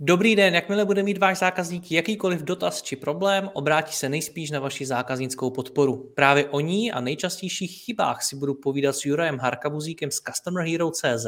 [0.00, 4.60] Dobrý den, jakmile bude mít váš zákazník jakýkoliv dotaz či problém, obrátí se nejspíš na
[4.60, 6.12] vaši zákaznickou podporu.
[6.14, 10.90] Právě o ní a nejčastějších chybách si budu povídat s Jurajem Harkabuzíkem z Customer Hero
[10.90, 11.26] CZ,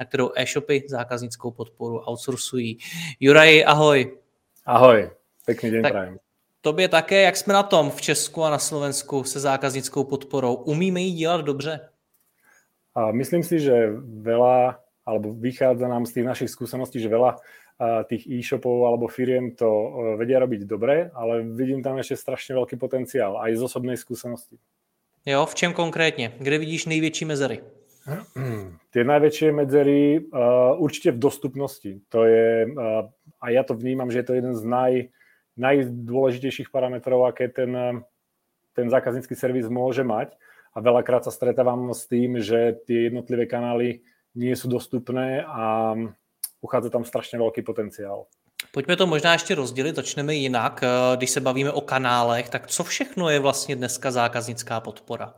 [0.00, 2.78] na kterou e-shopy zákaznickou podporu outsourcují.
[3.20, 4.18] Juraj, ahoj.
[4.66, 5.10] Ahoj,
[5.46, 6.18] pěkný den prajem.
[6.60, 10.54] Tobě také, jak jsme na tom v Česku a na Slovensku se zákaznickou podporou?
[10.54, 11.80] Umíme ji dělat dobře?
[12.94, 14.76] A myslím si, že veľa,
[15.06, 17.38] alebo vychádza nám z tých našich skúseností, že veľa
[17.80, 19.88] tých e-shopov alebo firiem to e,
[20.20, 24.60] vedia robiť dobre, ale vidím tam ešte strašne veľký potenciál aj z osobnej skúsenosti.
[25.24, 26.36] Jo, v čem konkrétne?
[26.36, 27.64] Kde vidíš největší mezery?
[28.92, 31.92] Tie najväčšie medzery uh, určite v dostupnosti.
[32.12, 33.08] To je, uh,
[33.40, 34.92] a ja to vnímam, že je to jeden z naj,
[35.60, 37.72] najdôležitejších parametrov, aké ten,
[38.72, 40.36] ten zákaznícky servis môže mať.
[40.72, 45.92] A veľakrát sa stretávam s tým, že tie jednotlivé kanály nie sú dostupné a
[46.60, 48.26] uchádza tam strašně velký potenciál.
[48.72, 50.80] Pojďme to možná ještě rozdělit, začneme jinak.
[50.82, 55.34] Eh, když se bavíme o kanálech, tak co všechno je vlastně dneska zákaznická podpora?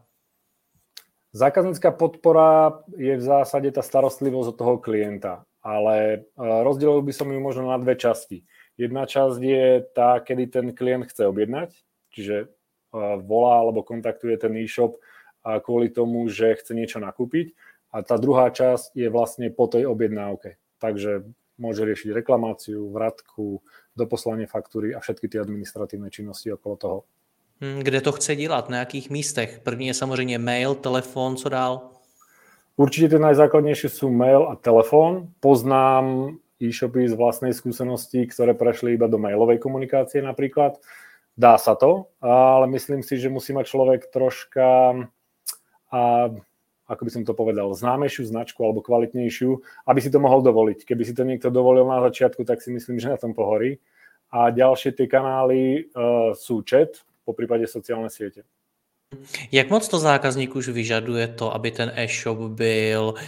[1.33, 7.33] Zákaznická podpora je v zásade tá starostlivosť od toho klienta, ale eh, rozdelil by som
[7.33, 8.45] ju možno na dve časti.
[8.77, 11.73] Jedna časť je tá, kedy ten klient chce objednať,
[12.13, 15.01] čiže eh, volá alebo kontaktuje ten e-shop
[15.43, 17.51] kvôli tomu, že chce niečo nakúpiť.
[17.91, 21.23] A tá druhá časť je vlastne po tej objednávke takže
[21.63, 23.63] môže riešiť reklamáciu, vratku,
[23.95, 26.99] doposlanie faktúry a všetky ty administratívne činnosti okolo toho.
[27.63, 28.69] Hm, kde to chce dělat?
[28.69, 29.61] Na jakých místech?
[29.63, 31.93] První je samozřejmě mail, telefon, co dál?
[32.73, 35.29] Určite tie najzákladnejšie sú mail a telefón.
[35.45, 40.81] Poznám e-shopy z vlastnej skúsenosti, ktoré prešli iba do mailovej komunikácie napríklad.
[41.37, 44.97] Dá sa to, ale myslím si, že musí mať človek troška
[45.93, 46.03] a
[46.89, 49.51] ako by som to povedal, známejšiu značku alebo kvalitnejšiu,
[49.87, 50.85] aby si to mohol dovoliť.
[50.85, 53.79] Keby si to niekto dovolil na začiatku, tak si myslím, že na tom pohorí.
[54.33, 58.43] A ďalšie tie kanály uh, sú chat, po prípade sociálne siete.
[59.53, 63.21] Jak moc to zákazník už vyžaduje to, aby ten e-shop byl uh,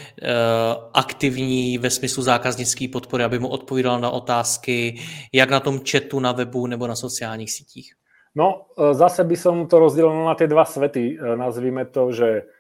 [0.92, 4.96] aktivní ve smyslu zákaznické podpory, aby mu odpovídal na otázky,
[5.32, 7.94] jak na tom chatu na webu nebo na sociálních sítích?
[8.34, 11.22] No, e, zase by som to rozdelil na tie dva svety.
[11.38, 12.50] Nazvíme to, že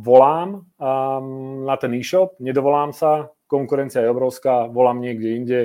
[0.00, 5.60] volám um, na ten e-shop, nedovolám sa, konkurencia je obrovská, volám niekde inde,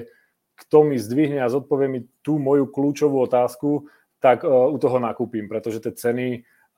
[0.55, 3.87] kto mi zdvihne a zodpovie mi tú moju kľúčovú otázku,
[4.19, 6.27] tak uh, u toho nakúpim, pretože tie ceny,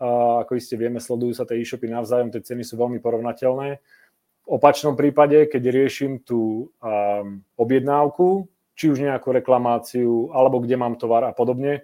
[0.01, 3.69] uh, ako iste vieme, sledujú sa tie e-shopy navzájom, tie ceny sú veľmi porovnateľné.
[4.47, 8.47] V opačnom prípade, keď riešim tú um, objednávku,
[8.77, 11.81] či už nejakú reklamáciu, alebo kde mám tovar a podobne,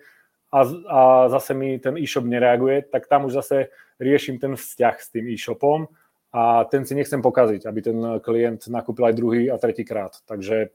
[0.54, 5.10] a, a zase mi ten e-shop nereaguje, tak tam už zase riešim ten vzťah s
[5.10, 5.90] tým e-shopom
[6.34, 10.14] a ten si nechcem pokaziť, aby ten klient nakúpil aj druhý a tretí krát.
[10.26, 10.70] Takže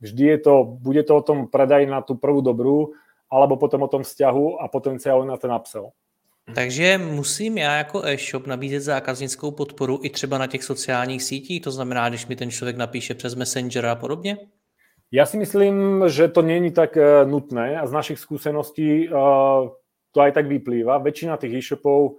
[0.00, 2.92] vždy je to, bude to o tom predaj na tú prvú dobrú,
[3.32, 5.92] alebo potom o tom vzťahu a potenciálu na ten upsell.
[6.54, 11.70] Takže musím já jako e-shop nabízet zákaznickou podporu i třeba na těch sociálních sítích, to
[11.70, 14.36] znamená, když mi ten člověk napíše přes Messenger a podobně?
[15.08, 19.16] Ja si myslím, že to není tak e, nutné a z našich skúseností e,
[20.12, 21.00] to aj tak vyplýva.
[21.00, 22.12] Väčšina tých e-shopov e,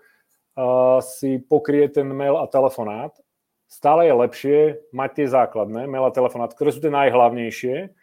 [1.05, 3.13] si pokrie ten mail a telefonát.
[3.69, 4.57] Stále je lepšie
[4.89, 7.93] mať tie základné, mail a telefonát, ktoré sú tie najhlavnejšie,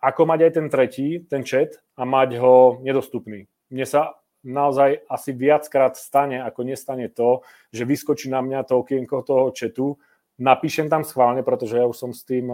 [0.00, 3.44] ako mať aj ten tretí, ten chat a mať ho nedostupný.
[3.68, 9.28] Mne sa naozaj asi viackrát stane, ako nestane to, že vyskočí na mňa to okienko
[9.28, 10.00] toho chatu,
[10.40, 12.48] napíšem tam schválne, pretože ja už som s tým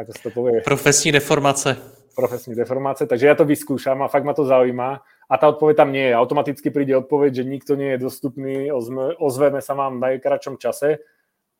[0.00, 0.64] ako sa to povie.
[0.64, 1.76] Profesní deformace.
[2.16, 5.04] Profesní deformace, takže ja to vyskúšam a fakt ma to zaujíma.
[5.30, 6.18] A tá odpoveď tam nie je.
[6.18, 10.98] Automaticky príde odpoveď, že nikto nie je dostupný, ozme, ozveme sa vám v najkračom čase.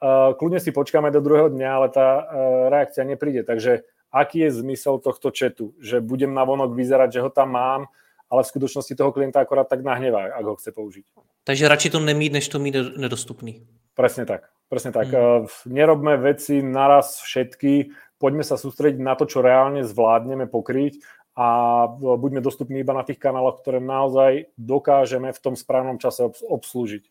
[0.03, 2.23] Uh, kľudne si počkáme do druhého dňa, ale tá uh,
[2.67, 3.47] reakcia nepríde.
[3.47, 5.77] Takže aký je zmysel tohto četu?
[5.79, 7.87] Že budem na vonok vyzerať, že ho tam mám,
[8.27, 11.05] ale v skutočnosti toho klienta akorát tak nahnevá, ak ho chce použiť.
[11.47, 13.63] Takže radši to nemít, než to mít nedostupný.
[13.95, 14.51] Presne tak.
[14.71, 15.11] Presne tak.
[15.11, 15.51] Hmm.
[15.67, 17.91] Nerobme veci naraz všetky,
[18.21, 21.01] poďme sa sústrediť na to, čo reálne zvládneme pokryť
[21.33, 21.49] a
[21.89, 21.89] e,
[22.21, 27.09] buďme dostupní iba na tých kanáloch, ktoré naozaj dokážeme v tom správnom čase obslúžiť.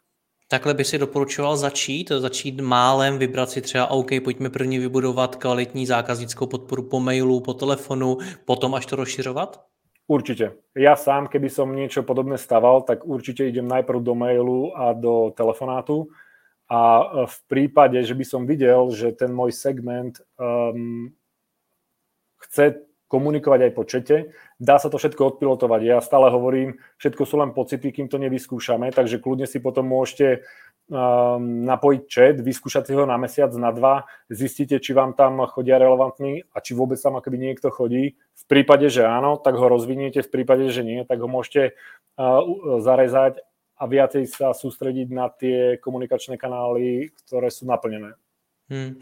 [0.50, 5.86] Takhle by si doporučoval začít, začít málem, vybrat si třeba, OK, pojďme první vybudovat kvalitní
[5.86, 9.62] zákaznickou podporu po mailu, po telefonu, potom až to rozšiřovat?
[10.10, 10.58] Určite.
[10.74, 15.30] Ja sám, keby som niečo podobné staval, tak určite idem najprv do mailu a do
[15.38, 16.10] telefonátu.
[16.70, 16.82] A
[17.26, 21.10] v prípade, že by som videl, že ten môj segment um,
[22.46, 24.16] chce komunikovať aj po čete.
[24.62, 25.82] Dá sa to všetko odpilotovať.
[25.82, 30.46] Ja stále hovorím, všetko sú len pocity, kým to nevyskúšame, takže kľudne si potom môžete
[30.94, 35.82] um, napojiť chat, vyskúšať si ho na mesiac, na dva, zistíte, či vám tam chodia
[35.82, 38.14] relevantní a či vôbec tam akoby niekto chodí.
[38.14, 42.46] V prípade, že áno, tak ho rozviniete, v prípade, že nie, tak ho môžete uh,
[42.78, 43.42] zarezať
[43.80, 48.20] a viacej sa sústrediť na tie komunikačné kanály, ktoré sú naplnené.
[48.70, 49.02] Hmm.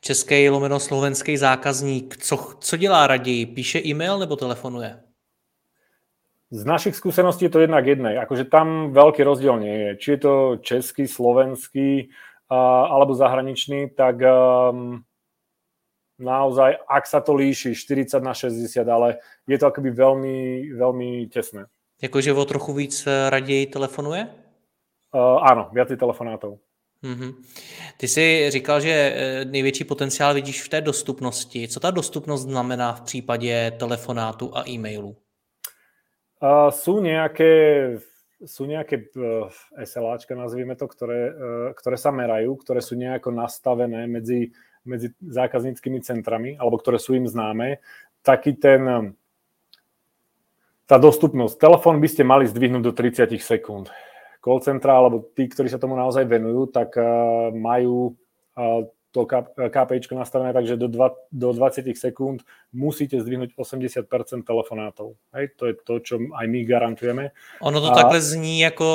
[0.00, 3.46] Český lomeno slovenský zákazník, co, co dělá raději?
[3.46, 5.00] Píše e-mail nebo telefonuje?
[6.50, 8.18] Z našich skúseností je to jednak jednej.
[8.18, 9.90] Akože tam veľký rozdiel nie je.
[9.96, 10.34] Či je to
[10.64, 12.08] český, slovenský
[12.48, 15.04] uh, alebo zahraničný, tak um,
[16.16, 20.38] naozaj, ak sa to líši 40 na 60, ale je to akoby veľmi,
[20.72, 21.68] veľmi tesné.
[22.02, 24.28] Jakože o trochu víc raději telefonuje?
[25.08, 26.60] Uh, áno, viacej telefonátov.
[27.02, 27.34] Mm-hmm.
[27.96, 31.68] Ty jsi říkal, že eh, největší potenciál vidíš v té dostupnosti.
[31.68, 35.16] Co ta dostupnost znamená v případě telefonátu a e-mailu?
[36.38, 37.98] Uh, sú nejaké
[38.46, 44.06] sú nejaké uh, SLAčka, nazvime to, ktoré, uh, ktoré sa merajú, ktoré sú nejako nastavené
[44.06, 44.54] medzi,
[44.86, 47.82] medzi zákazníckými centrami, alebo ktoré sú im známe.
[48.22, 48.86] Taký ten,
[50.88, 51.60] tá dostupnosť.
[51.60, 53.92] Telefón by ste mali zdvihnúť do 30 sekúnd
[54.48, 58.16] call centra alebo tí, ktorí sa tomu naozaj venujú, tak uh, majú
[58.56, 59.24] uh, to
[59.72, 62.44] KPIčko nastavené tak, že do, dva, do 20 sekúnd
[62.76, 64.04] musíte zdvihnúť 80%
[64.44, 65.16] telefonátov.
[65.32, 67.32] Hej, to je to, čo aj my garantujeme.
[67.64, 67.94] Ono to a...
[67.94, 68.88] takhle zní jako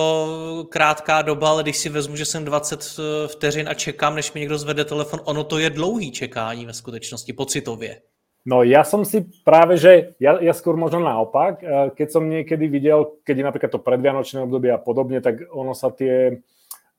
[0.69, 4.39] krátká doba, ale když si vezmu, že jsem 20 eh, vteřin a čekám, než mi
[4.39, 8.01] někdo zvede telefon, ono to je dlouhý čekání ve skutečnosti, pocitově.
[8.43, 12.67] No ja som si práve, že ja, ja skôr možno naopak, eh, keď som niekedy
[12.67, 16.43] videl, keď je napríklad to predvianočné obdobie a podobne, tak ono sa tie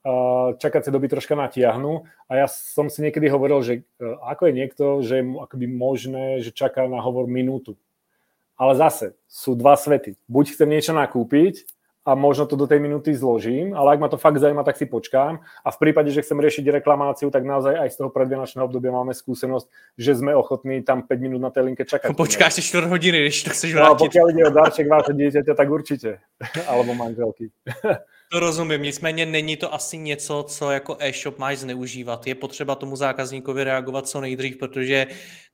[0.05, 4.52] uh, čakacie doby troška natiahnu a ja som si niekedy hovoril, že uh, ako je
[4.56, 7.76] niekto, že je akoby možné, že čaká na hovor minútu.
[8.55, 10.14] Ale zase sú dva svety.
[10.31, 11.67] Buď chcem niečo nakúpiť
[12.05, 14.85] a možno to do tej minúty zložím, ale ak ma to fakt zaujíma, tak si
[14.85, 15.41] počkám.
[15.65, 19.17] A v prípade, že chcem riešiť reklamáciu, tak naozaj aj z toho predvianočného obdobia máme
[19.17, 19.67] skúsenosť,
[19.97, 22.12] že sme ochotní tam 5 minút na tej linke čakať.
[22.12, 23.97] Počkáš 4 hodiny, když to chceš vrátiť.
[23.97, 26.21] No, pokiaľ ide o darček vášho dieťaťa, tak určite.
[26.71, 27.49] Alebo manželky.
[28.33, 32.27] To rozumím, nicméně není to asi něco, co jako e-shop máš zneužívat.
[32.27, 35.07] Je potřeba tomu zákazníkovi reagovat co nejdřív, protože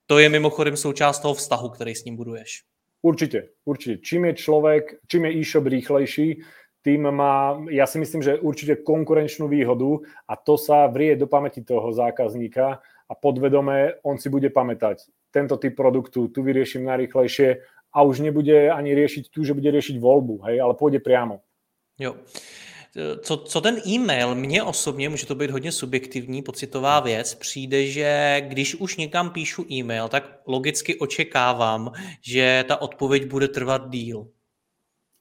[0.05, 2.63] to je mimochodem součást toho vztahu, který s ním buduješ.
[3.01, 3.97] Určite, určite.
[4.05, 6.27] Čím je človek, čím je e-shop rýchlejší,
[6.81, 11.61] tým má, ja si myslím, že určite konkurenčnú výhodu a to sa vrie do pamäti
[11.61, 15.05] toho zákazníka a podvedome on si bude pamätať.
[15.29, 17.49] Tento typ produktu tu vyrieším najrýchlejšie
[17.93, 21.45] a už nebude ani riešiť tu, že bude riešiť voľbu, hej, ale pôjde priamo.
[22.01, 22.17] Jo
[23.21, 28.41] co, co ten e-mail, mně osobně, může to být hodně subjektivní, pocitová věc, přijde, že
[28.47, 31.91] když už někam píšu e-mail, tak logicky očekávám,
[32.21, 34.27] že ta odpověď bude trvat díl.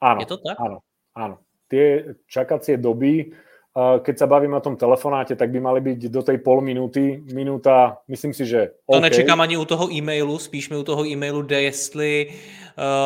[0.01, 0.57] Áno, Je to tak?
[0.57, 0.81] Áno,
[1.13, 1.45] áno.
[1.69, 3.37] Tie čakacie doby
[3.79, 8.03] keď sa bavíme o tom telefonáte, tak by mali byť do tej pol minúty, minúta,
[8.11, 8.99] myslím si, že okay.
[8.99, 12.35] To nečekám ani u toho e-mailu, spíš mi u toho e-mailu jde, jestli,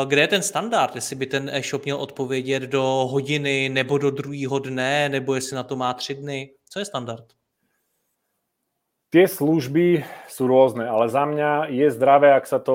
[0.05, 4.59] kde je ten standard, jestli by ten e-shop měl odpovědět do hodiny nebo do druhého
[4.59, 6.51] dne, nebo jestli na to má tři dny.
[6.71, 7.25] Co je standard?
[9.15, 12.75] Tie služby sú rôzne, ale za mňa je zdravé, ak sa to,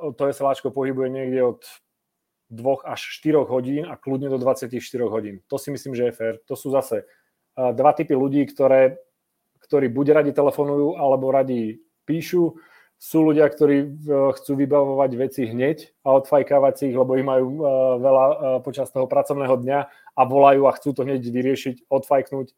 [0.00, 1.60] uh, to SLAčko pohybuje niekde od
[2.48, 4.72] dvoch až 4 hodín a kľudne do 24
[5.12, 5.44] hodín.
[5.52, 6.34] To si myslím, že je fér.
[6.48, 7.04] To sú zase
[7.56, 8.96] dva typy ľudí, ktoré,
[9.68, 12.56] ktorí buď radi telefonujú, alebo radi píšu.
[13.02, 13.88] Sú ľudia, ktorí e,
[14.38, 17.62] chcú vybavovať veci hneď a odfajkávať si ich, lebo ich majú e,
[17.98, 22.54] veľa e, počas toho pracovného dňa a volajú a chcú to hneď vyriešiť, odfajknúť,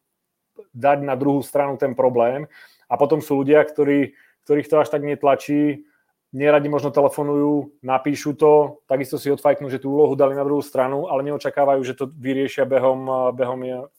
[0.69, 2.45] dať na druhú stranu ten problém.
[2.85, 4.13] A potom sú ľudia, ktorí,
[4.45, 5.89] ktorých to až tak netlačí,
[6.29, 11.09] neradi možno telefonujú, napíšu to, takisto si odfajknú, že tú úlohu dali na druhú stranu,
[11.09, 13.89] ale neočakávajú, že to vyriešia behom, behom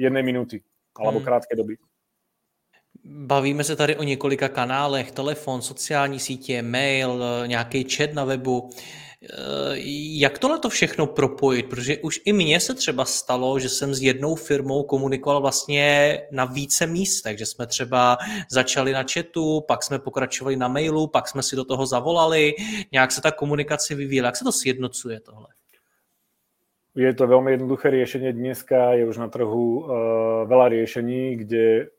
[0.00, 0.64] jednej minúty
[0.96, 1.28] alebo hmm.
[1.28, 1.76] krátké doby.
[3.04, 8.70] Bavíme se tady o několika kanálech, telefon, sociální sítě, mail, nějaký chat na webu.
[9.22, 9.74] Eh,
[10.18, 11.66] jak tohle to všechno propojit?
[11.66, 16.44] Protože už i mně se třeba stalo, že jsem s jednou firmou komunikoval vlastně na
[16.44, 18.16] více místech, že jsme třeba
[18.50, 22.54] začali na chatu, pak jsme pokračovali na mailu, pak jsme si do toho zavolali,
[22.92, 24.26] nějak se ta komunikace vyvíjela.
[24.26, 25.46] Jak se to sjednocuje tohle?
[26.94, 28.30] je to veľmi jednoduché riešenie.
[28.30, 29.86] Dneska je už na trhu uh,
[30.46, 31.90] veľa riešení, kde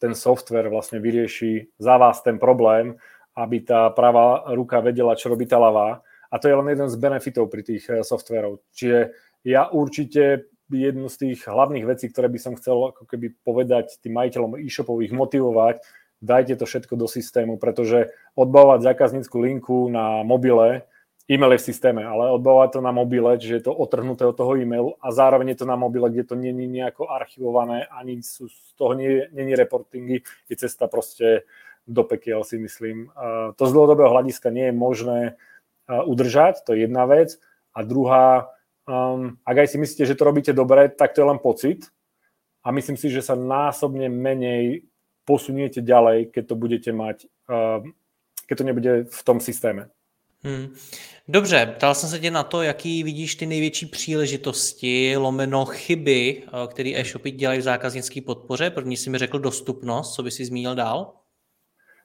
[0.00, 2.96] ten software vlastne vyrieši za vás ten problém,
[3.36, 6.02] aby tá pravá ruka vedela, čo robí tá ľavá.
[6.30, 8.62] A to je len jeden z benefitov pri tých uh, softverov.
[8.74, 9.14] Čiže
[9.46, 14.14] ja určite jednu z tých hlavných vecí, ktoré by som chcel ako keby povedať tým
[14.14, 15.82] majiteľom e-shopov, ich motivovať,
[16.22, 20.86] dajte to všetko do systému, pretože odbavovať zákaznícku linku na mobile
[21.30, 24.58] e-mail je v systéme, ale odbavovať to na mobile, čiže je to otrhnuté od toho
[24.58, 28.74] e-mailu a zároveň je to na mobile, kde to není nejako archivované, ani sú, z
[28.74, 28.98] toho
[29.30, 31.46] není reportingy, je cesta proste
[31.86, 33.10] do pekiel si myslím.
[33.56, 35.18] To z dlhodobého hľadiska nie je možné
[35.90, 37.38] udržať, to je jedna vec.
[37.74, 38.50] A druhá,
[38.86, 41.90] um, ak aj si myslíte, že to robíte dobre, tak to je len pocit.
[42.62, 44.86] A myslím si, že sa násobne menej
[45.24, 47.94] posuniete ďalej, keď to budete mať, um,
[48.46, 49.90] keď to nebude v tom systéme.
[50.44, 50.74] Hmm.
[51.28, 56.66] Dobře, ptal jsem se tě na to, jaký vidíš ty největší příležitosti, lomeno chyby, eh,
[56.68, 58.70] které e-shopy dělají v zákaznické podpoře.
[58.70, 61.20] První si mi řekl dostupnost, co by si zmínil dál?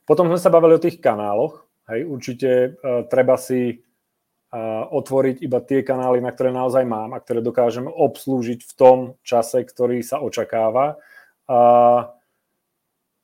[0.06, 1.66] Potom sme sa bavili o tých kanáloch.
[1.90, 7.22] Hej, určite uh, treba si uh, otvoriť iba tie kanály, na ktoré naozaj mám a
[7.22, 11.02] ktoré dokážem obslúžiť v tom čase, ktorý sa očakáva.
[11.50, 12.06] Uh,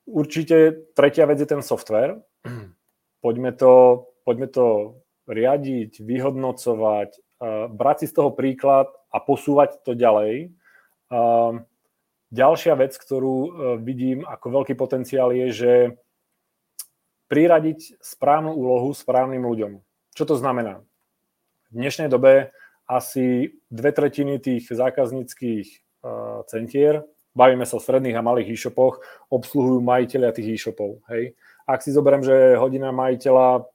[0.10, 2.18] určite tretia vec je ten software.
[3.22, 4.98] Poďme to, poďme to
[5.32, 10.52] riadiť, vyhodnocovať, brať si z toho príklad a posúvať to ďalej.
[12.32, 13.50] Ďalšia vec, ktorú e,
[13.84, 15.74] vidím ako veľký potenciál je, že
[17.28, 19.84] priradiť správnu úlohu správnym ľuďom.
[20.16, 20.80] Čo to znamená?
[21.68, 22.56] V dnešnej dobe
[22.88, 25.78] asi dve tretiny tých zákazníckých e,
[26.48, 29.00] centier, bavíme sa o stredných a malých e-shopoch,
[29.32, 31.00] obsluhujú majiteľia tých e-shopov.
[31.12, 31.36] Hej?
[31.64, 33.68] Ak si zoberiem, že hodina majiteľa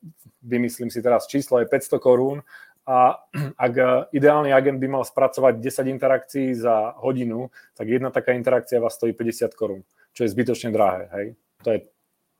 [0.44, 2.44] vymyslím si teraz číslo, je 500 korún
[2.86, 3.18] a
[3.66, 3.74] ak
[4.12, 9.16] ideálny agent by mal spracovať 10 interakcií za hodinu, tak jedna taká interakcia vás stojí
[9.16, 9.82] 50 korún,
[10.12, 11.08] čo je zbytočne drahé.
[11.12, 11.26] Hej?
[11.64, 11.78] To je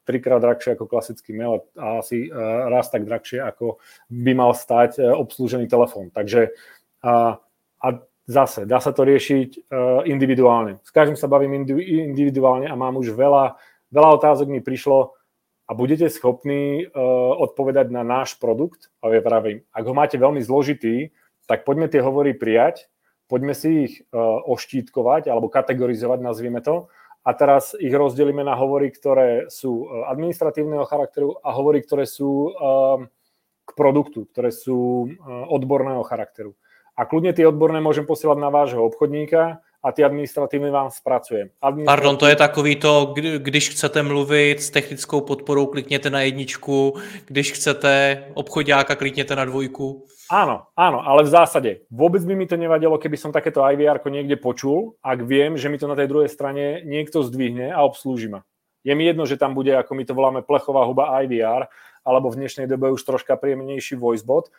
[0.07, 2.31] trikrát drahšie ako klasický mail a asi
[2.71, 6.15] raz tak drahšie, ako by mal stať e, obslúžený telefón.
[6.15, 6.55] Takže
[7.03, 7.43] a,
[7.83, 7.89] a
[8.27, 9.59] zase, dá sa to riešiť e,
[10.11, 10.83] individuálne.
[10.83, 13.59] S každým sa bavím individuálne a mám už veľa,
[13.91, 15.17] veľa otázok mi prišlo,
[15.67, 16.91] a budete schopní uh,
[17.43, 21.11] odpovedať na náš produkt, ale ja pravím, ak ho máte veľmi zložitý,
[21.51, 22.87] tak poďme tie hovory prijať,
[23.27, 26.87] poďme si ich uh, oštítkovať alebo kategorizovať, nazvieme to,
[27.27, 32.55] a teraz ich rozdelíme na hovory, ktoré sú administratívneho charakteru a hovory, ktoré sú
[33.67, 36.55] k produktu, ktoré sú odborného charakteru.
[36.97, 41.49] A kľudne tie odborné môžem posielať na vášho obchodníka, a ty administrativně vám zpracuje.
[41.63, 41.87] Administrativní...
[41.87, 46.95] Pardon, to je takový to, když chcete mluvit s technickou podporou, klikněte na jedničku,
[47.27, 50.05] když chcete obchodiáka, klikněte na dvojku.
[50.27, 54.35] Áno, áno, ale v zásade vôbec by mi to nevadilo, keby som takéto IVR niekde
[54.35, 58.43] počul, ak viem, že mi to na tej druhej strane niekto zdvihne a obslúži ma.
[58.83, 61.71] Je mi jedno, že tam bude, ako my to voláme, plechová huba IVR,
[62.03, 64.51] alebo v dnešnej dobe už troška príjemnejší voicebot.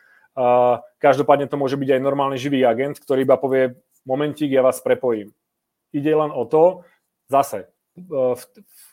[1.01, 3.73] Každopádne to môže byť aj normálny živý agent, ktorý iba povie,
[4.05, 5.33] momentík, ja vás prepojím.
[5.89, 6.85] Ide len o to,
[7.25, 7.65] zase,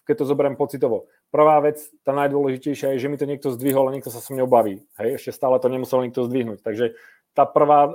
[0.09, 3.95] keď to zoberiem pocitovo, prvá vec, tá najdôležitejšia je, že mi to niekto zdvihol a
[3.95, 4.87] niekto sa so mnou baví.
[4.97, 6.63] Hej, ešte stále to nemusel nikto zdvihnúť.
[6.63, 6.97] Takže
[7.35, 7.93] tá prvá uh,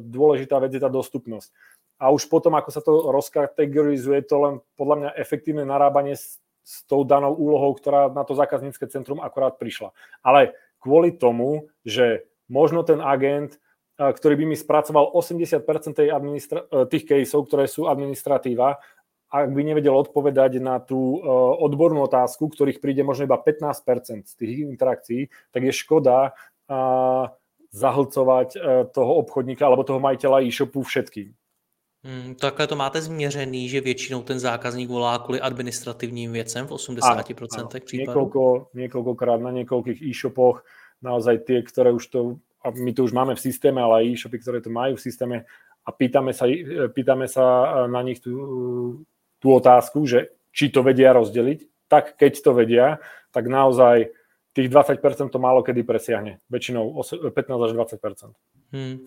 [0.00, 1.52] dôležitá vec je tá dostupnosť.
[2.00, 6.82] A už potom, ako sa to rozkategorizuje, to len podľa mňa efektívne narábanie s, s
[6.88, 9.92] tou danou úlohou, ktorá na to zákaznícke centrum akorát prišla.
[10.24, 13.58] Ale kvôli tomu, že možno ten agent
[13.96, 18.76] ktorý by mi spracoval 80% tej administra- e, tých caseov, ktoré sú administratíva,
[19.26, 21.18] ak by nevedel odpovedať na tú e,
[21.64, 26.36] odbornú otázku, ktorých príde možno iba 15% z tých interakcií, tak je škoda
[27.70, 28.58] zahlcovať e,
[28.90, 31.32] toho obchodníka alebo toho majiteľa e-shopu všetkým.
[32.06, 37.80] Hmm, takhle to máte změřený, že většinou ten zákazník volá kvůli administrativním věcem v 80%
[37.80, 38.12] případů?
[38.12, 38.42] Niekoľko,
[38.74, 40.62] niekoľkokrát na niekoľkých e-shopoch
[41.00, 42.20] naozaj tie, ktoré už to
[42.66, 45.36] a my to už máme v systéme, ale aj e-shopy, ktoré to majú v systéme
[45.86, 46.50] a pýtame sa,
[46.90, 47.44] pýtame sa
[47.86, 49.06] na nich tú,
[49.38, 52.86] tú otázku, že či to vedia rozdeliť, tak keď to vedia,
[53.30, 54.10] tak naozaj
[54.56, 56.38] tých 20% to málo kedy presiahne.
[56.50, 57.02] Většinou
[57.34, 58.32] 15 až 20%.
[58.72, 58.98] Hmm.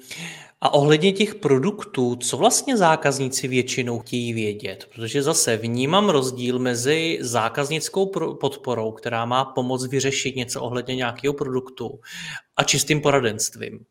[0.61, 4.89] A ohledně těch produktů, co vlastně zákazníci většinou chtějí vědět?
[4.95, 8.05] Protože zase vnímám rozdíl mezi zákaznickou
[8.41, 11.99] podporou, která má pomoct vyřešit něco ohledně nějakého produktu
[12.57, 13.85] a čistým poradenstvím.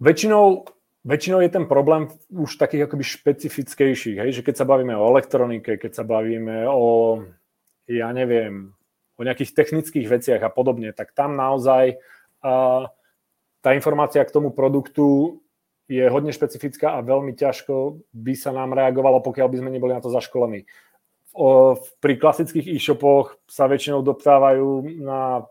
[0.00, 0.64] Většinou
[1.04, 4.32] Väčšinou je ten problém už takých akoby špecifickejších, hej?
[4.32, 7.24] že keď sa bavíme o elektronike, keď sa bavíme o,
[7.88, 8.76] ja neviem,
[9.20, 12.00] o nejakých technických veciach a podobne, tak tam naozaj
[12.40, 12.88] uh,
[13.60, 15.36] tá informácia k tomu produktu
[15.90, 20.00] je hodne špecifická a veľmi ťažko by sa nám reagovalo, pokiaľ by sme neboli na
[20.00, 20.64] to zaškolení.
[21.34, 25.44] O, pri klasických e-shopoch sa väčšinou doptávajú na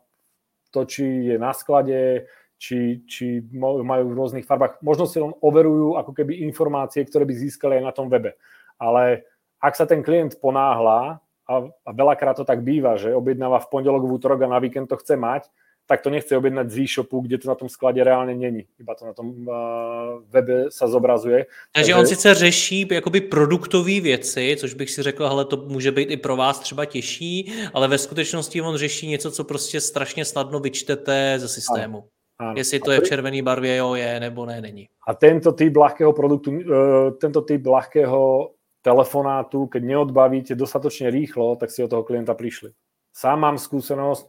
[0.71, 4.79] to, či je na sklade, či, či majú v rôznych farbách.
[4.83, 8.35] Možno si len overujú ako keby informácie, ktoré by získali aj na tom webe.
[8.79, 9.27] Ale
[9.59, 14.05] ak sa ten klient ponáhla, a, a veľakrát to tak býva, že objednáva v pondelok,
[14.05, 15.49] v útorok a na víkend to chce mať,
[15.89, 18.69] tak to nechce objednať z e-shopu, kde to na tom sklade reálne není.
[18.77, 21.49] Iba to na tom uh, webe sa zobrazuje.
[21.73, 26.11] Takže on sice řeší jakoby produktové věci, což bych si řekl, ale to může být
[26.11, 30.59] i pro vás třeba těžší, ale ve skutečnosti on řeší něco, co prostě strašně snadno
[30.59, 31.97] vyčtete ze systému.
[31.97, 32.07] Ano.
[32.39, 32.53] Áno.
[32.55, 34.87] Jestli to je v červený barvě, jo, je, nebo ne, není.
[35.07, 38.53] A tento typ ľahkého produktu, uh, tento typ ľahkého
[38.89, 42.73] telefonátu, keď neodbavíte dostatočne rýchlo, tak si od toho klienta prišli.
[43.13, 44.25] Sám mám skúsenosť,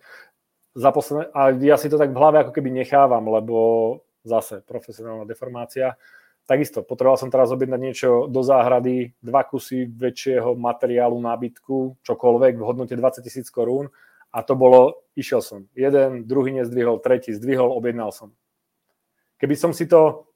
[0.74, 3.56] za posledné, a ja si to tak v hlave ako keby nechávam, lebo
[4.22, 5.98] zase profesionálna deformácia.
[6.46, 12.66] Takisto, potreboval som teraz objednať niečo do záhrady, dva kusy väčšieho materiálu, nábytku, čokoľvek v
[12.66, 13.90] hodnote 20 tisíc korún
[14.30, 15.66] a to bolo, išiel som.
[15.74, 18.30] Jeden, druhý nezdvihol, tretí zdvihol, objednal som.
[19.42, 20.30] Keby som si to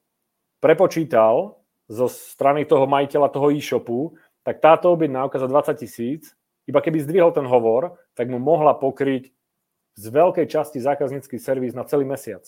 [0.59, 6.33] prepočítal zo strany toho majiteľa toho e-shopu, tak táto objednávka za 20 tisíc,
[6.65, 9.29] iba keby zdvihol ten hovor, tak mu mohla pokryť
[9.95, 12.43] z veľkej časti zákaznícky servis na celý mesiac.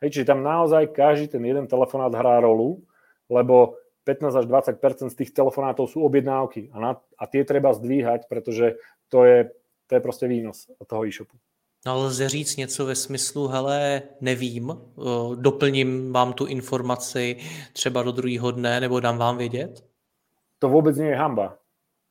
[0.00, 2.84] Hej, čiže tam naozaj každý ten jeden telefonát hrá rolu,
[3.28, 3.76] lebo
[4.08, 8.80] 15 až 20 z tých telefonátov sú objednávky a, na, a tie treba zdvíhať, pretože
[9.12, 9.38] to je,
[9.88, 11.36] to je proste výnos toho e-shopu.
[11.86, 14.72] No lze říct něco ve smyslu, hele, nevím,
[15.34, 17.36] doplním vám tu informaci
[17.72, 19.84] třeba do druhého dne, nebo dám vám vědět?
[20.60, 21.56] To vôbec nie je hamba.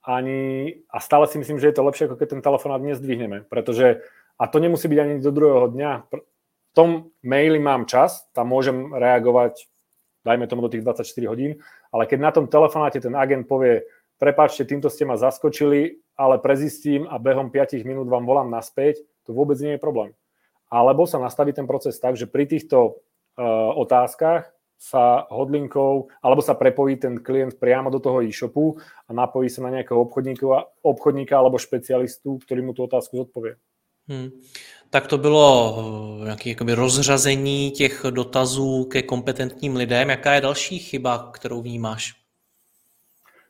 [0.01, 4.01] Ani, a stále si myslím, že je to lepšie, ako keď ten telefonát nezdvihneme, pretože
[4.41, 5.91] a to nemusí byť ani do druhého dňa.
[6.09, 9.69] V tom maili mám čas, tam môžem reagovať,
[10.25, 11.61] dajme tomu do tých 24 hodín,
[11.93, 13.85] ale keď na tom telefonáte ten agent povie,
[14.17, 19.37] prepáčte, týmto ste ma zaskočili, ale prezistím a behom 5 minút vám volám naspäť, to
[19.37, 20.17] vôbec nie je problém.
[20.73, 22.97] Alebo sa nastaví ten proces tak, že pri týchto
[23.37, 29.51] uh, otázkach sa hodlinkou, alebo sa prepojí ten klient priamo do toho e-shopu a napojí
[29.51, 33.59] sa na nejakého obchodníka, obchodníka alebo špecialistu, ktorý mu tú otázku zodpovie.
[34.09, 34.31] Hmm.
[34.89, 40.09] Tak to bylo eh, nějaké jakoby rozřazení těch dotazů ke kompetentním lidem.
[40.09, 42.19] Jaká je další chyba, kterou vnímáš?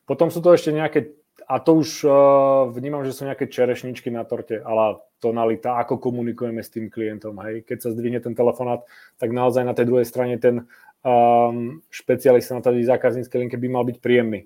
[0.09, 1.18] Potom sú to ešte nejaké,
[1.49, 6.61] a to už uh, vnímam, že sú nejaké čerešničky na torte, ale tonalita, ako komunikujeme
[6.61, 7.41] s tým klientom.
[7.41, 7.65] Hej.
[7.65, 8.85] Keď sa zdvihne ten telefonát,
[9.17, 10.69] tak naozaj na tej druhej strane ten
[11.01, 14.45] um, špecialista na tej zákazníckej linke by mal byť príjemný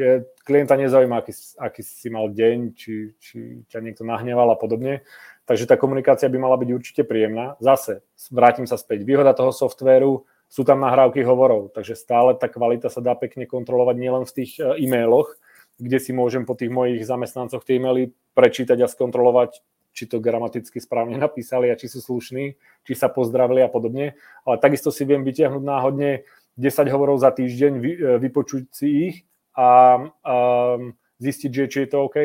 [0.00, 0.10] je,
[0.44, 3.36] klienta nezaujíma, aký, aký si mal deň, či, či
[3.68, 5.04] ťa niekto nahneval a podobne.
[5.44, 7.60] Takže tá komunikácia by mala byť určite príjemná.
[7.60, 9.04] Zase, vrátim sa späť.
[9.04, 13.96] Výhoda toho softvéru, sú tam nahrávky hovorov, takže stále tá kvalita sa dá pekne kontrolovať
[14.02, 15.38] nielen v tých e, e-mailoch,
[15.80, 20.78] kde si môžem po tých mojich zamestnancoch tie e-maily prečítať a skontrolovať, či to gramaticky
[20.78, 22.54] správne napísali a či sú slušní,
[22.86, 24.14] či sa pozdravili a podobne.
[24.44, 26.28] Ale takisto si viem vytiahnuť náhodne
[26.60, 27.84] 10 hovorov za týždeň, e,
[28.20, 29.16] vypočuť si ich
[29.56, 32.16] a um, zistiť, že či je to OK.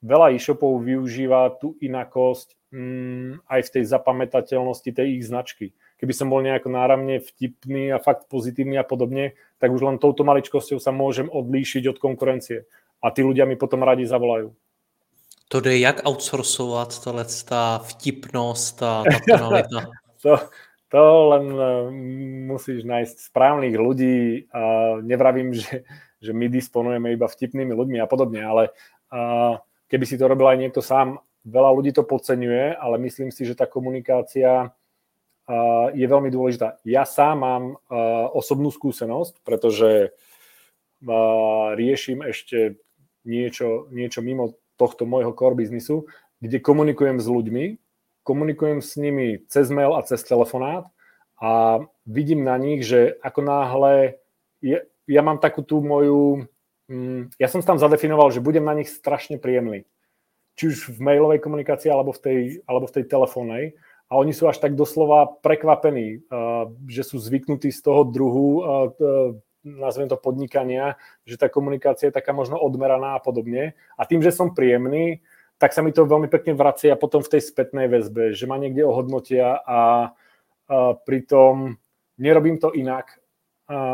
[0.00, 5.72] Veľa e-shopov využíva tú inakosť um, aj v tej zapamätateľnosti tej ich značky.
[6.00, 10.24] Keby som bol nejako náramne vtipný a fakt pozitívny a podobne, tak už len touto
[10.24, 12.64] maličkosťou sa môžem odlíšiť od konkurencie.
[13.04, 14.56] A tí ľudia mi potom radi zavolajú.
[15.50, 19.80] To jde jak outsourcovat, tohle ta vtipnost a ta tonalita?
[20.22, 20.38] to,
[20.88, 21.02] to
[21.36, 21.92] len uh,
[22.48, 24.48] musíš nájsť správnych ľudí.
[24.48, 25.84] A nevravím, že
[26.20, 28.62] že my disponujeme iba vtipnými ľuďmi a podobne, ale
[29.10, 29.56] uh,
[29.88, 31.16] keby si to robil aj niekto sám,
[31.48, 34.68] veľa ľudí to podceňuje, ale myslím si, že tá komunikácia
[35.94, 36.78] je veľmi dôležitá.
[36.86, 40.14] Ja sám mám uh, osobnú skúsenosť, pretože
[41.04, 42.78] uh, riešim ešte
[43.24, 46.08] niečo, niečo mimo tohto môjho core biznisu,
[46.40, 47.64] kde komunikujem s ľuďmi,
[48.24, 50.88] komunikujem s nimi cez mail a cez telefonát
[51.36, 54.20] a vidím na nich, že ako náhle
[54.64, 56.48] je, ja mám takú tú moju,
[56.88, 59.84] mm, ja som tam zadefinoval, že budem na nich strašne príjemný.
[60.56, 63.64] Či už v mailovej komunikácii alebo v tej, alebo v tej telefónnej.
[64.10, 66.26] A oni sú až tak doslova prekvapení,
[66.90, 68.66] že sú zvyknutí z toho druhu,
[69.62, 73.78] nazvem to podnikania, že tá komunikácia je taká možno odmeraná a podobne.
[73.94, 75.22] A tým, že som príjemný,
[75.62, 78.82] tak sa mi to veľmi pekne vracia potom v tej spätnej väzbe, že ma niekde
[78.82, 79.80] ohodnotia a, a
[81.06, 81.78] pritom
[82.18, 83.20] nerobím to inak,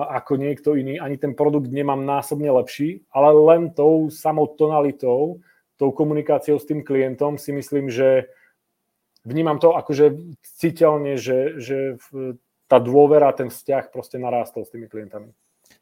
[0.09, 5.45] ako niekto iný, ani ten produkt nemám násobne lepší, ale len tou samou tonalitou,
[5.77, 8.33] tou komunikáciou s tým klientom si myslím, že
[9.27, 11.99] vnímam to akože citeľne, že, že
[12.71, 15.35] ta dôvera, ten vzťah prostě narástol s tými klientami.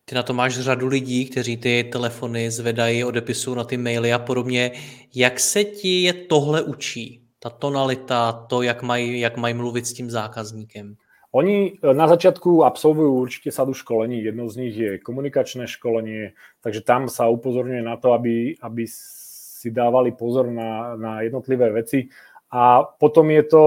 [0.05, 4.19] Ty na to máš řadu lidí, kteří ty telefony zvedají, odepisují na ty maily a
[4.19, 4.73] podobně.
[5.15, 7.21] Jak se ti je tohle učí?
[7.39, 10.97] Ta tonalita, to, jak mají, jak mají mluvit s tím zákazníkem?
[11.35, 14.23] Oni e, na začiatku absolvujú určite sadu školení.
[14.23, 19.75] Jedno z nich je komunikačné školenie, takže tam sa upozorňuje na to, aby, aby si
[19.75, 22.07] dávali pozor na, na jednotlivé veci.
[22.55, 23.63] A potom je to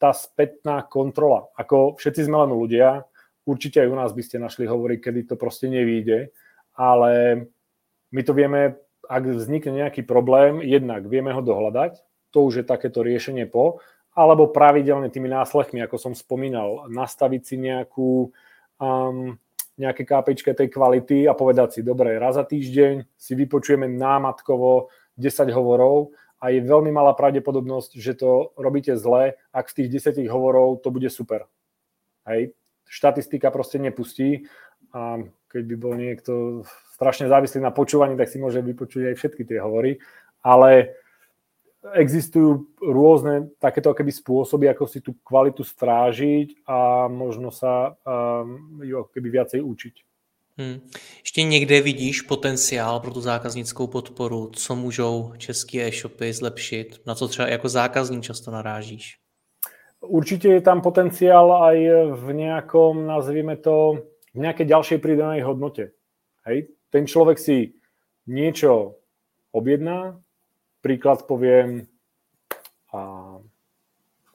[0.00, 1.52] tá spätná kontrola.
[1.60, 3.04] Ako všetci sme len ľudia,
[3.44, 6.32] určite aj u nás by ste našli hovory, kedy to proste nevíde,
[6.72, 7.44] ale
[8.08, 12.00] my to vieme, ak vznikne nejaký problém, jednak vieme ho dohľadať,
[12.32, 13.84] to už je takéto riešenie po,
[14.16, 18.32] alebo pravidelne tými následmi, ako som spomínal, nastaviť si nejakú,
[18.80, 19.36] um,
[19.76, 24.88] nejaké kápečke tej kvality a povedať si, dobre, raz za týždeň si vypočujeme námatkovo
[25.20, 30.24] 10 hovorov a je veľmi malá pravdepodobnosť, že to robíte zle, ak v tých 10
[30.32, 31.44] hovorov to bude super.
[32.24, 32.56] Hej.
[32.88, 34.48] Štatistika proste nepustí
[34.90, 35.20] a
[35.52, 36.64] keď by bol niekto
[36.96, 40.00] strašne závislý na počúvaní, tak si môže vypočuť aj všetky tie hovory,
[40.42, 40.96] ale
[41.96, 49.00] existujú rôzne takéto keby spôsoby, ako si tú kvalitu strážiť a možno sa um, ju
[49.12, 49.94] keby viacej učiť.
[50.60, 50.80] Hmm.
[51.20, 57.28] Ještě někde vidíš potenciál pro tu zákaznickou podporu, co můžou české e-shopy zlepšit, na co
[57.28, 59.18] třeba jako zákazník často narážíš?
[60.00, 61.76] Určite je tam potenciál aj
[62.16, 64.00] v nejakom, nazvime to,
[64.32, 65.92] v nejakej ďalšej pridanej hodnote.
[66.48, 66.72] Hej?
[66.88, 67.76] Ten človek si
[68.24, 68.96] niečo
[69.52, 70.16] objedná,
[70.80, 71.84] príklad poviem
[72.92, 73.36] a,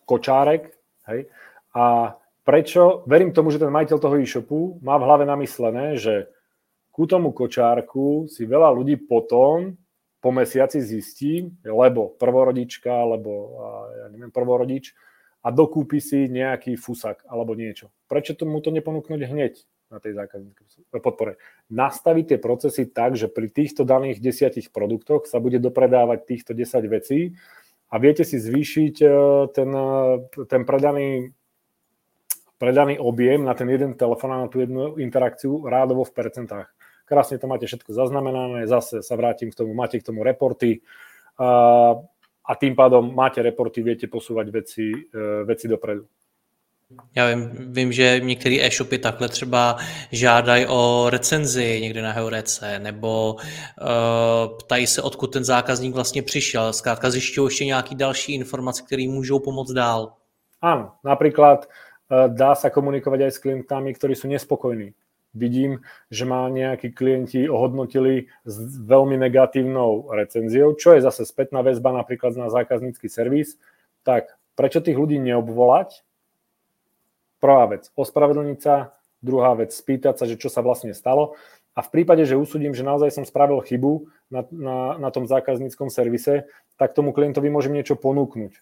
[0.06, 0.70] kočárek,
[1.10, 1.30] hej,
[1.74, 2.14] a
[2.46, 6.30] prečo, verím tomu, že ten majiteľ toho e-shopu má v hlave namyslené, že
[6.94, 9.76] ku tomu kočárku si veľa ľudí potom
[10.24, 13.32] po mesiaci zistí, lebo prvorodička, alebo
[14.00, 14.96] ja neviem, prvorodič
[15.44, 17.92] a dokúpi si nejaký fusak alebo niečo.
[18.08, 19.54] Prečo tomu to neponúknuť hneď?
[19.86, 20.66] na tej zákazníckej
[20.98, 21.38] podpore.
[21.70, 26.90] Nastaviť tie procesy tak, že pri týchto daných desiatich produktoch sa bude dopredávať týchto 10
[26.90, 27.38] vecí
[27.94, 29.08] a viete si zvýšiť e,
[29.54, 31.32] ten, e, ten predaný,
[32.58, 36.68] predaný objem na ten jeden telefón a na tú jednu interakciu rádovo v percentách.
[37.06, 40.82] Krásne to máte všetko zaznamenané, zase sa vrátim k tomu, máte k tomu reporty
[41.38, 41.94] a,
[42.42, 46.10] a tým pádom máte reporty, viete posúvať veci, e, veci dopredu.
[47.16, 49.78] Já vím, vím, že některé e-shopy takhle třeba
[50.12, 56.74] žádají o recenzi někde na Heurece, nebo uh, ptají se, odkud ten zákazník vlastně přišel.
[56.74, 60.14] Zkrátka zjišťují ještě nějaké další informace, které můžou pomoct dál.
[60.62, 61.70] Áno, napríklad
[62.10, 64.94] dá sa komunikovať aj s klientami, ktorí sú nespokojní.
[65.36, 71.92] Vidím, že ma nejakí klienti ohodnotili s veľmi negatívnou recenziou, čo je zase spätná väzba
[71.92, 73.60] napríklad na zákaznícky servis.
[74.08, 76.06] Tak prečo tých ľudí neobvolať,
[77.46, 81.38] Prvá vec, ospravedlniť sa, druhá vec, spýtať sa, že čo sa vlastne stalo.
[81.78, 85.94] A v prípade, že usúdim, že naozaj som spravil chybu na, na, na tom zákazníckom
[85.94, 86.50] servise,
[86.82, 88.58] tak tomu klientovi môžem niečo ponúknuť.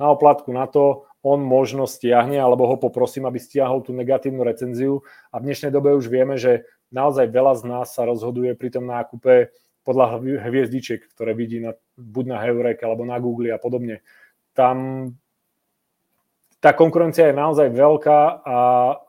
[0.00, 5.06] Na oplatku na to on možno stiahne, alebo ho poprosím, aby stiahol tú negatívnu recenziu.
[5.30, 8.90] A v dnešnej dobe už vieme, že naozaj veľa z nás sa rozhoduje pri tom
[8.90, 9.54] nákupe
[9.86, 14.02] podľa hviezdičiek, ktoré vidí na, buď na Heurek alebo na Google a podobne.
[14.54, 15.10] Tam
[16.62, 18.58] tá konkurencia je naozaj veľká a,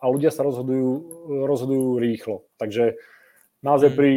[0.02, 0.90] a ľudia sa rozhodujú,
[1.46, 2.50] rozhodujú rýchlo.
[2.58, 2.98] Takže
[3.62, 3.98] naozaj mm.
[3.98, 4.12] pri,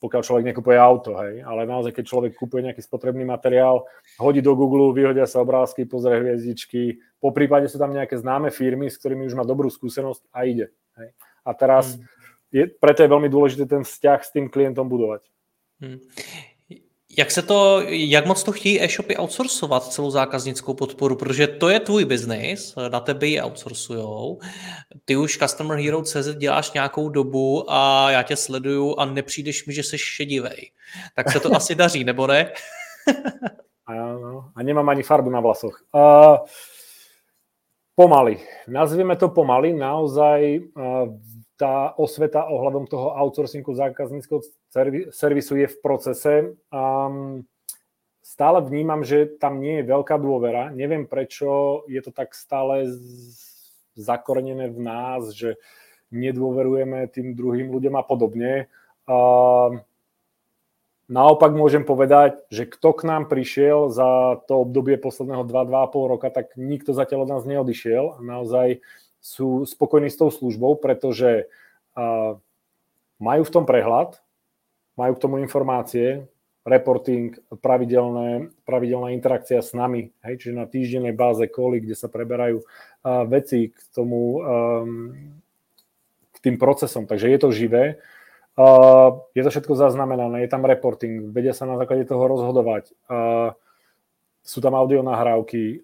[0.00, 3.84] pokiaľ človek nekupuje auto, hej, ale naozaj keď človek kupuje nejaký spotrebný materiál,
[4.16, 8.88] hodí do Google, vyhodia sa obrázky, pozrie hviezdičky, po prípade sú tam nejaké známe firmy,
[8.88, 10.72] s ktorými už má dobrú skúsenosť a ide.
[10.96, 11.12] Hej.
[11.44, 12.04] A teraz mm.
[12.48, 15.28] je, preto je veľmi dôležité ten vzťah s tým klientom budovať.
[15.84, 16.00] Mm.
[17.20, 21.80] Jak se to, jak moc to chtějí e-shopy outsourcovat celou zákaznickou podporu, protože to je
[21.80, 24.38] tvůj biznis, na tebe ji outsourcujou.
[25.04, 29.72] Ty už Customer Hero CZ děláš nějakou dobu a já tě sleduju a nepřijdeš mi,
[29.72, 30.70] že jsi šedivej.
[31.14, 32.52] Tak se to asi daří, nebo ne?
[33.86, 35.84] Áno, a nemám ani farbu na vlasoch.
[35.92, 36.36] Uh,
[37.94, 38.40] pomaly.
[38.68, 39.72] Nazvieme to pomaly.
[39.72, 41.08] Naozaj uh,
[41.60, 44.40] tá osveta ohľadom toho outsourcingu zákazníckého
[45.12, 46.56] servisu je v procese.
[46.72, 47.44] Um,
[48.24, 50.72] stále vnímam, že tam nie je veľká dôvera.
[50.72, 52.88] Neviem, prečo je to tak stále
[53.92, 55.60] zakorenené v nás, že
[56.08, 58.72] nedôverujeme tým druhým ľuďom a podobne.
[59.04, 59.84] Um,
[61.10, 66.54] Naopak môžem povedať, že kto k nám prišiel za to obdobie posledného 2-2,5 roka, tak
[66.54, 68.22] nikto zatiaľ od nás neodišiel.
[68.22, 68.78] Naozaj
[69.20, 71.46] sú spokojní s tou službou, pretože
[73.20, 74.16] majú v tom prehľad,
[74.96, 76.24] majú k tomu informácie,
[76.60, 82.60] reporting, pravidelné, pravidelná interakcia s nami, hej, čiže na týždennej báze koly, kde sa preberajú
[83.28, 85.14] veci k tomu, um,
[86.32, 87.08] k tým procesom.
[87.08, 87.96] Takže je to živé.
[89.32, 92.92] Je to všetko zaznamenané, je tam reporting, vedia sa na základe toho rozhodovať.
[94.44, 95.80] Sú tam audio nahrávky,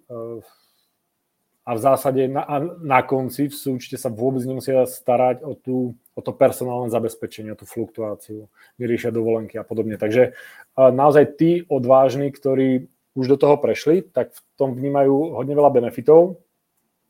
[1.67, 2.47] a v zásade na,
[2.79, 7.59] na konci v súčte sa vôbec nemusia starať o, tú, o to personálne zabezpečenie, o
[7.59, 8.47] tú fluktuáciu,
[8.79, 9.99] vyriešia dovolenky a podobne.
[9.99, 10.39] Takže
[10.79, 12.87] naozaj tí odvážni, ktorí
[13.19, 16.39] už do toho prešli, tak v tom vnímajú hodne veľa benefitov.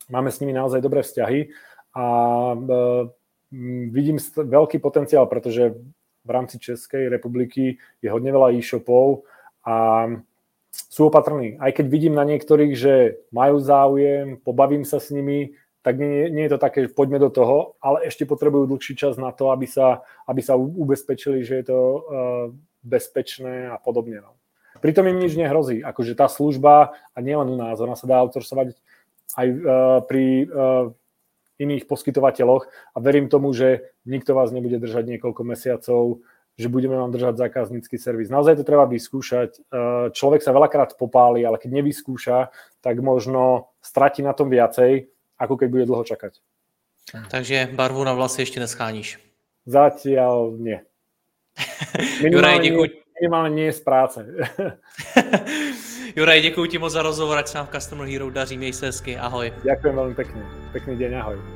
[0.09, 1.53] Máme s nimi naozaj dobré vzťahy
[1.99, 2.07] a
[2.55, 2.57] e,
[3.91, 5.75] vidím veľký potenciál, pretože
[6.23, 9.27] v rámci Českej republiky je hodne veľa e-shopov
[9.67, 10.07] a
[10.93, 11.57] sú opatrní.
[11.57, 12.95] Aj keď vidím na niektorých, že
[13.33, 17.31] majú záujem, pobavím sa s nimi, tak nie, nie je to také, že poďme do
[17.31, 21.65] toho, ale ešte potrebujú dlhší čas na to, aby sa, aby sa ubezpečili, že je
[21.71, 22.01] to uh,
[22.83, 24.19] bezpečné a podobne.
[24.19, 24.35] No.
[24.83, 25.87] Pritom im nič nehrozí.
[25.87, 28.75] Akože tá služba, a nielen u nás, ona sa dá outsourcovať
[29.39, 29.59] aj uh,
[30.11, 30.91] pri uh,
[31.63, 36.21] iných poskytovateľoch a verím tomu, že nikto vás nebude držať niekoľko mesiacov
[36.57, 38.33] že budeme vám držať zákaznícky servis.
[38.33, 39.51] Naozaj to treba vyskúšať.
[39.57, 39.61] E,
[40.11, 42.49] človek sa veľakrát popáli, ale keď nevyskúša,
[42.81, 46.41] tak možno stratí na tom viacej, ako keď bude dlho čakať.
[47.31, 49.19] Takže barvu na vlasy ještě nescháníš?
[49.67, 50.79] Zatiaľ nie.
[52.21, 52.91] Juraj, děkuji.
[53.21, 54.27] Minimálně nie z práce.
[56.17, 58.87] Juraj, děkuji ti moc za rozhovor, ať se nám v Customer Hero daří, měj se
[58.87, 59.53] hezky, ahoj.
[59.65, 60.43] Ďakujem veľmi pekne.
[60.73, 61.56] Pekný deň, ahoj.